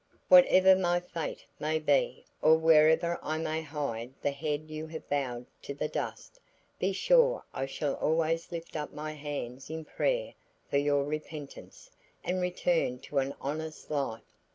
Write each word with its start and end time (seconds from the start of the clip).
Whatever 0.29 0.75
my 0.75 0.99
fate 0.99 1.45
may 1.59 1.77
be 1.77 2.25
or 2.41 2.55
wherever 2.57 3.19
I 3.21 3.37
may 3.37 3.61
hide 3.61 4.13
the 4.23 4.31
head 4.31 4.67
you 4.71 4.87
have 4.87 5.07
bowed 5.07 5.45
to 5.61 5.75
the 5.75 5.87
dust, 5.87 6.39
be 6.79 6.91
sure 6.91 7.43
I 7.53 7.67
shall 7.67 7.93
always 7.97 8.51
lift 8.51 8.75
up 8.75 8.91
my 8.93 9.11
hands 9.11 9.69
in 9.69 9.85
prayer 9.85 10.33
for 10.71 10.77
your 10.77 11.03
repentance 11.03 11.91
and 12.23 12.41
return 12.41 12.97
to 13.01 13.19
an 13.19 13.35
honest 13.39 13.91
life. 13.91 14.23